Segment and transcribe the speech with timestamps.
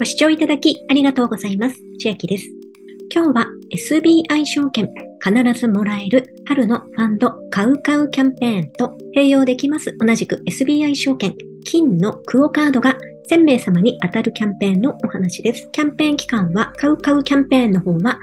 [0.00, 1.76] ご視聴いただきありがとうございます。
[2.00, 2.44] 千秋です。
[3.12, 4.88] 今日は SBI 証券
[5.20, 11.34] 必ずもらえる春のファンド買う買うキャンペーンと併用できます同じく SBI 証券
[11.64, 12.96] 金のクオカードが
[13.28, 15.68] 1000名様に当たるキャンペーンのお話です。
[15.72, 18.20] キャンペーン期間は買う買うキャンペーンの方は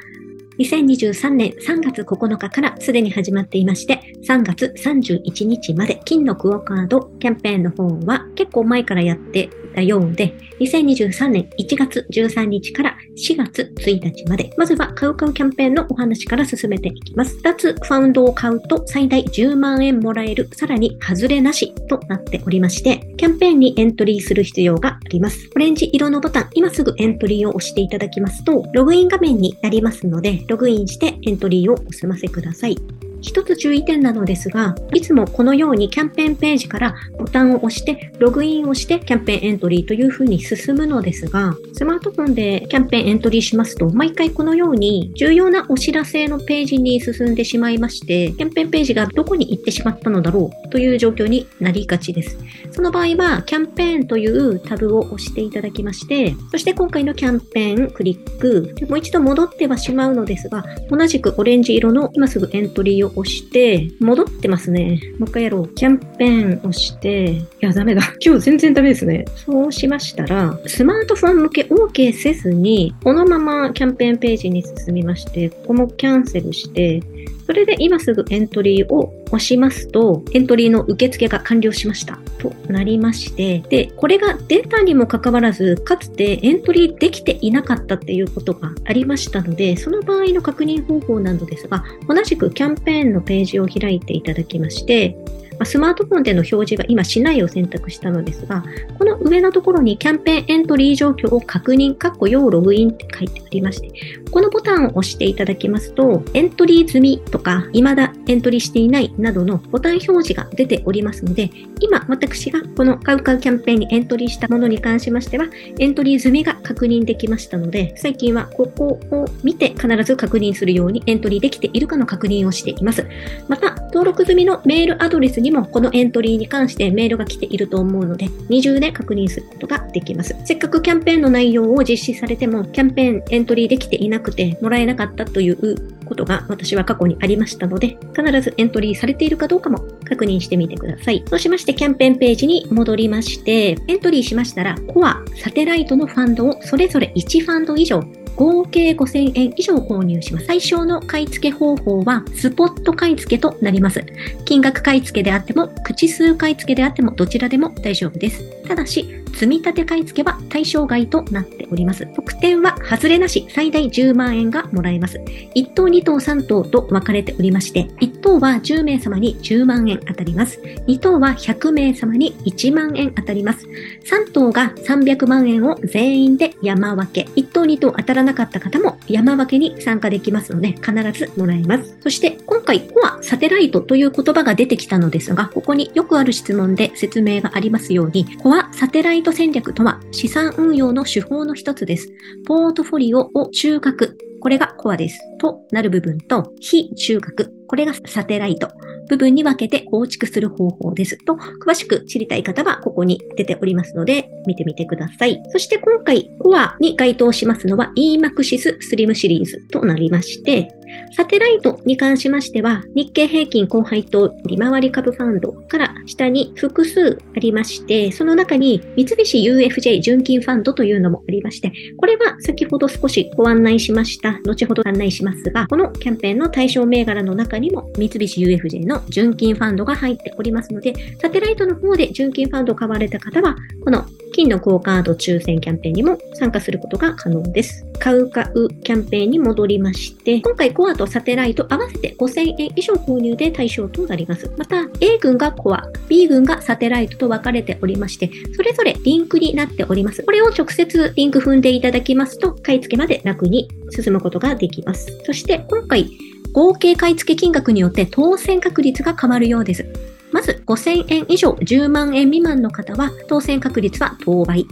[0.57, 17.37] 2023年3月9日からすでに始まっていまして、3月31日まで金のクオカードキャンペーンの方は結構前からやってたようで、2023年1月13日から4月1日まで、まずは買う買うキャンペーンのお話から進めていきます。
[17.43, 25.49] 2つファウンドを買うと最大10万円もらえる、さらに外れなしとなっておりまして、キャンペーンにエントリーする必要があります。
[25.55, 33.04] オレンジ色のボタン、今すぐエントリーを押していただきますと、ログイン画面になりますので、ログインしてエントリーをお済ませください。
[33.25, 52.37] 一つ注意点なのですが、いつもこのようにキャンペーンページからボタンを押して、ログインをしてキャンペーンエントリーというふうに進むのですが、スマートフォンでキャンペーンエントリーしますと、毎回このように重要なお知らせのページに進んでしまいまして、キャンペーンページがどこに行ってしまったのだろうという状況になりがちです。
[52.71, 64.99] その場合は、キャンペーンというタブを押していただきまして、そして今回のキャンペーンクリック、もう一度戻ってはしまうのですが、同じくオレンジ色の今すぐエントリーを押して、戻ってますね。
[65.17, 65.73] もう一回やろう。
[65.73, 68.01] キャンペーン押して、いや、ダメだ。
[68.23, 69.25] 今日全然ダメですね。
[69.35, 77.01] そうしましたら、スマートフォン向け OK せずに、このままキャンペーンページに進みまして、ここもキャンセルして、
[77.45, 82.19] それで今すぐエントリーを押しますと、エントリーの受付が完了しました。
[82.39, 95.15] となりまして、で、これが出たにもかかわらず、かつてエントリーできていなかったっていうことがありましたので、その場合の確認方法なのですが、同じくキャンペーンのページを開いていただきまして、
[95.63, 98.63] スマートフォンでの表示は今しないを選択したのですが、
[98.97, 103.91] この上のところにキャンペーンエントリー状況を確認、括弧要ログインって書いてありまして、
[104.31, 111.49] このボタンを押していただきますと、エントリー済みとか、未だエントリーしていないなどのボタン表示が出ておりますので、
[111.79, 115.47] 今私がこの買う買うキャンペーンにエントリーしたものに関しましては、
[115.79, 123.05] エントリー済みが確認できましたので、最近はここを見て必ず確認するようにエントリーできているかの確認をしています。
[123.47, 130.35] また、登録済みのメールアドレスににもこのエントリーに関してメールが来ていると思うので、二重で確認することができます。
[130.43, 141.23] せっかくキャンペーンの内容を実施されても、キャンペーンエントリーできていなくてもらえなかったということが私は過去にありましたので、必ずエントリーされているかどうかも確認してみてください。
[141.27, 148.01] そうしましてキャンペーンページに戻りまして、エントリーしましたら、コア、サテライトのファンドをそれぞれ1ファンド以上
[148.35, 150.45] 合計5000円以上購入します。
[150.45, 154.03] 最小の買い付け方法は、スポット買い付けとなります。
[154.45, 158.43] 金額買い付けであっても、口数買い付けであっても、どちらでも大丈夫です。
[158.67, 162.07] ただし、積み立て買い付けは対象外となっております。
[162.15, 165.19] 特典は外れなし最大10万円がもらえます。
[165.55, 170.59] 1等、2等、3等と分かれておりまして、1等は10名様に10万円当たります。
[170.87, 173.67] 2等は100名様に1万円当たります。
[174.05, 177.27] 3等が300万円を全員で山分け。
[177.55, 181.97] 等、2等当たらなかった方も山分けに参加できますので、必ずもらえます。
[182.01, 192.11] そして、今回、コア、サテライトという言葉が出てきたのですが、ここによくある質問で説明がありますように、コア、サテライト戦略とは資産運用の手法の一つです。
[192.45, 195.19] ポートフォリオを中核、これがコアです。
[195.39, 198.69] となる部分と、非中核、これがサテライト。
[199.07, 201.17] 部分に分けて構築する方法です。
[201.25, 205.41] と、詳しく知りたい方はここに出ておりますので、見てみてください。
[205.49, 210.73] そして今回、コアに該当しますのは EMAXIS Slim シリーズとなりまして、
[211.15, 224.39] サテライトに関しましては、日経平均高配当利回り株ファンドから下に複数ありまして、その中に三菱 UFJ 純金ファンドというのもありまして、これは先ほど少しご案内しました。
[224.45, 237.85] 後ほど案内しますが、このキャンペーンの対象銘柄の中にも三菱 UFJ の純金ファンドが入っておりますので、サテライトの方で純金ファンドを買われた方は、この金のクオカード抽選キャンペーンにも参加することが可能です。
[237.99, 244.51] 買う買うキャンペーンに戻りまして、今回コアとサテライト合わせて5000円以上購入で対象となります。
[244.57, 250.23] また、A 群がコア、B 群がサテライトと分かれておりまして、それぞれリンクになっております。
[250.23, 255.17] これを直接リンク踏んでいただきますと、買い付けまで楽に進むことができます。
[255.25, 256.09] そして今回、
[256.51, 260.14] 合計買い付け金額によって当選確率が変わるようです。
[260.45, 264.65] ず5000円以上10万円未満の方は当選確率は当倍。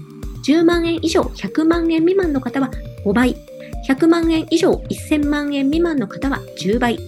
[0.46, 2.70] 10万円以上100万円未満の方は
[3.06, 3.36] 5倍。
[3.88, 7.00] 100万円以上1000万円未満の方は10倍。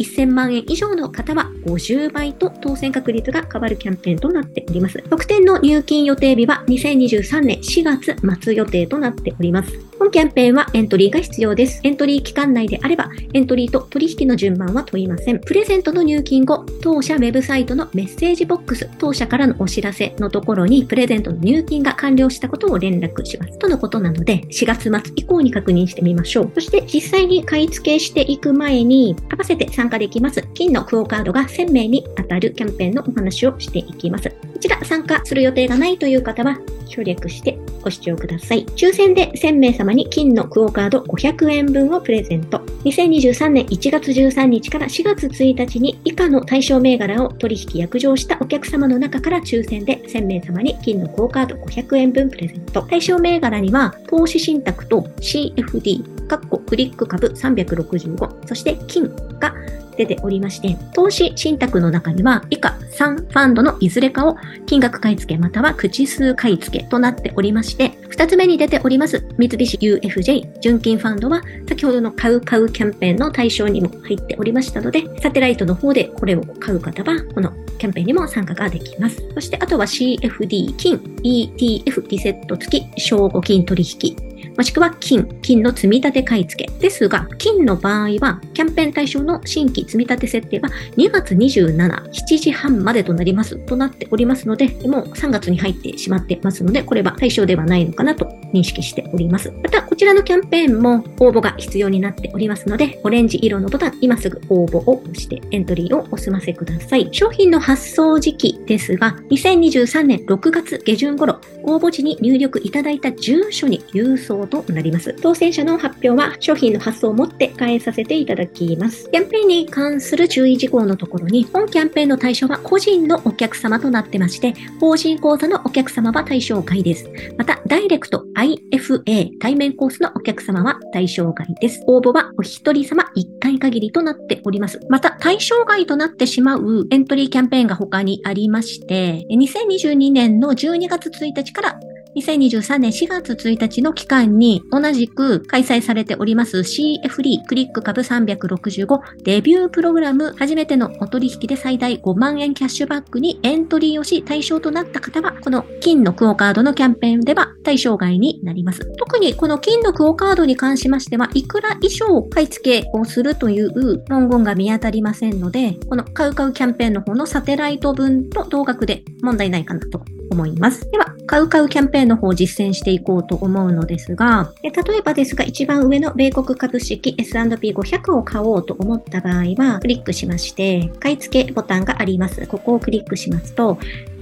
[0.00, 5.02] 1000万円以上の方は50倍と当選確率が変わるキャンペーンとなっております。
[5.08, 9.87] 特典の入金予定日は2023年4月末予定となっております。
[9.98, 11.80] 本キャンペーンはエントリーが必要です。
[11.82, 15.40] エントリー期間内であれば、エントリーと取引の順番は問いません。
[15.40, 23.58] プレゼントの入金後、当社ウェブサイトのメッセージボックス、当社からのお知らせのところに、プレゼントの入金が完了したことを連絡します。
[23.58, 26.50] とのことなので、4月末以降に確認してみましょう。
[26.54, 34.30] そして実際に買い付けしていく前に、合わせて参加できます、金のクオカードが1000名に当たるキャンペーンのお話をしていきます。
[34.30, 38.66] こちら参加する予定がないという方は、協力してご視聴ください。
[38.76, 42.58] 抽選で1000名様に金のクオカード500円分をプレゼント。
[42.84, 52.82] 2023年1月13日から4月1日に以下の対象銘柄を取引約定したお客様の中から抽選で1000名様に金のクオカード500円分プレゼント。
[52.82, 59.08] 対象銘柄には投資信託と CFD、カッコクリック株365、そして金
[59.40, 59.54] が
[59.98, 79.20] 出ておりまして、投資信託の中には以下3ファンドのいずれかを金額買い付けまたは口数買い付けとなっておりまして、2つ目に出ております三菱 UFJ 純金ファンドは先ほどの買う買うキャンペーンの対象にも入っておりましたので、サテライトの方でこれを買う方はこのキャンペーンにも参加ができます。
[79.34, 84.28] そしてあとは CFD 金 ETF リセット付き正午金取引
[84.58, 86.72] もしくは金、金の積み立て買い付け。
[86.80, 99.52] ですが、金の場合は、キャンペーン対象の新規積み立て設定は2月27、7時半までとなりますとなっておりますので、もう3月に入ってしまってますので、これは対象ではないのかなと認識しております。
[99.62, 107.08] また、こちらのキャンペーンも応募が必要になっておりますので、オレンジ色のボタン、今すぐ応募を押してエントリーをお済ませください。
[107.12, 115.14] 商品の発送時期ですが、2023年6月下旬頃、応募時に入力いただいた住所に郵送となります。
[115.22, 119.08] 当選者の発表は商品の発送をもって変えさせていただきます。
[119.10, 127.10] キャンペーンに関する注意事項のところに、本キャンペーンの対象は個人のお客様となってまして、法人口座のお客様は対象外です。
[127.36, 131.82] また、ダイレクト IFA 対面コースのお客様は対象外です。
[131.86, 134.80] 応募はお一人様1回限りとなっております。
[134.88, 141.80] また、対象外となってしまうエントリーキャンペーンが他にありまして、2022年の12月1日から
[142.16, 158.80] 2023年4月1日の期間に同じく開催されております CFD クリック株365デビュープログラム初めてのお取引で最大5万円キャッシュバックにエントリーをし対象となった方はこの金のクオカードのキャンペーンでは対象外になります。
[158.96, 170.88] 特にこの金のクオカードに関しましてはいくら以上買い付けをするという文言が見当たりませんのでこの買う買うキャンペーンの方のサテライト分と同額で問題ないかなと思います。
[170.90, 182.46] では、買う買うキャンペーンの方を実践していこうと思うのですが、例えばですが、一番上の米国株式 S&P500 を買おうと思った場合は、クリックしまして、買い付けボタンがあります。
[182.46, 183.78] ここをクリックしますと、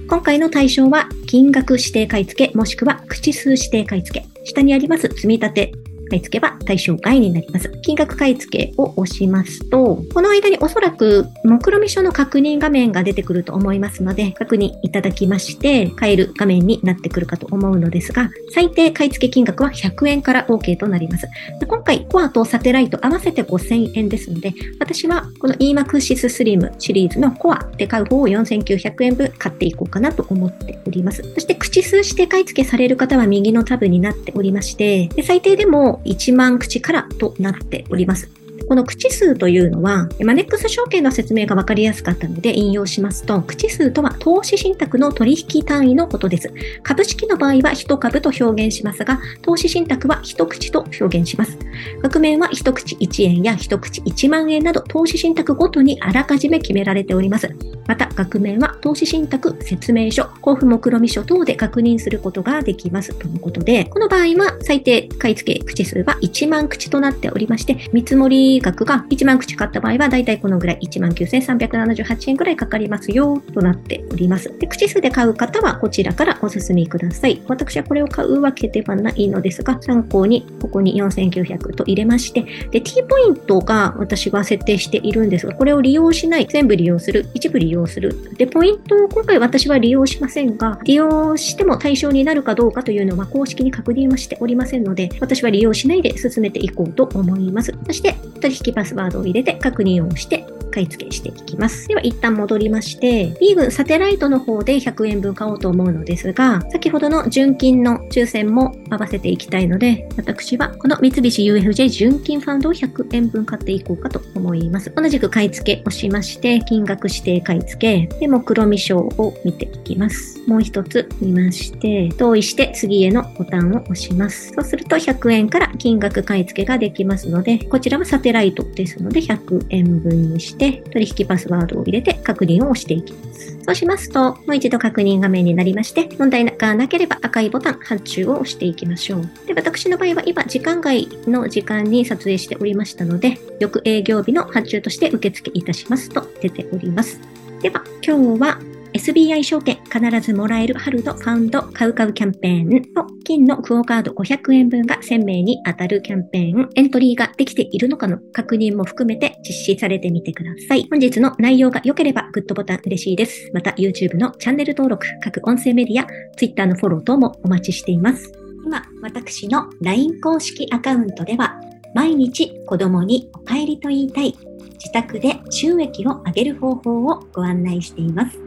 [0.09, 4.25] 今回の対象は金額指定買い付けもしくは口数指定買い付け。
[4.43, 5.71] 下にあります積み立て
[6.09, 7.71] 買い付けは対象外になります。
[7.81, 21.27] 金額買い付けを押しますと、この間におそらく目論見書の確認画面が出てくると思いますので、確認いただきまして、買える画面になってくるかと思うのですが、最低買い付け金額は100円から OK となります。
[21.67, 31.23] 今回、コアとサテライト合わせて5000円ですので、私はこの EMAXIS Slim シリーズのコアで買う方を4900円分買っていこうかなと思っております。
[31.33, 38.36] そして口数して買い付けされる方は右のタブになっておりまして、で最低でも1万口からとなっております。
[38.67, 46.51] この口数というのは、マネックス証券の説明がわかりやすかったので引用しますと、口数とは投資信託の取引単位のことです。
[46.83, 51.57] 株式の場合は1株と表現しますが、投資信託は1口と表現します。
[52.01, 57.49] 額面は1口1円や1口1万円など投資信託ごとにあらかじめ決められております。
[57.87, 74.51] また、額面は投資信託説明書、交付目論見書等で確認することができますとのことで、この場合は最低買い付け口数は1万口となっておりまして、見積もり額が1万口買った場合は、だいたいこのぐらい19,378円ぐらいかかりますよ、となっております。
[74.59, 77.41] で、口数で買う方はこちらからお進みください。
[77.47, 88.15] 私はこれを買うわけではないのですが、参考にここに4900と入れまして、で、T ポイントが私は設定しているんですが、これを利用しない、全部利用する、一部利用する。
[88.37, 97.73] で、ポイントを今回私は利用しませんが、利用しても対象になるかどうかというのは公式に確認はしておりませんので、私は利用しないで進めていこうと思います。
[97.85, 98.15] そして、
[98.49, 101.87] 取引パスワードを入れて確認をして買い付けしていきます。
[101.87, 114.91] では一旦戻りまして、ビーグサテライトの方で100円分買おうと思うのですが、先ほどの純金の抽選も合わせていきたいので、私はこの三菱 UFJ 純金ファンドを100円分買っていこうかと思います。
[114.95, 120.39] 同じく買い付けをしまして、金額指定買い付け、で、目論見書を見ていきます。
[120.47, 124.53] もう一つ見まして、同意して次へのボタンを押します。
[124.53, 133.57] そうすると100円から金額買い付けができますので、こちらはサテライトですので100円分にして取引パスワードを入れて確認をしていきます。
[133.67, 139.29] そうしますと、もう一度確認画面になりまして、問題がなければ赤いボタン発注を押していきましょう。
[139.45, 147.19] で、私の場合は今時間外の時間に撮影しておりましたので、翌営業日の発注として受付いたしますと出ております。
[147.61, 148.59] では、今日は
[148.97, 160.87] SBI 証券必ずもらえる春のファウンド買う買うキャンペーンと金のクオカード500円分が1000名に当たるキャンペーン、エントリーができているのかの確認も含めて実施されてみてください。
[160.89, 163.51] 本日の内容が良ければグッドボタン嬉しいです。
[163.53, 168.31] また YouTube のチャンネル登録、各音声メディア、Twitter のフォロー等もお待ちしています。
[168.65, 171.61] 今、私の LINE 公式アカウントでは
[171.93, 174.35] 毎日子供にお帰りと言いたい
[174.73, 178.46] 自宅で収益を上げる方法をご案内しています。